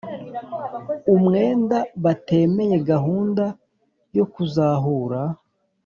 [1.15, 3.45] umwenda batemeye gahunda
[4.17, 5.21] yo kuzahura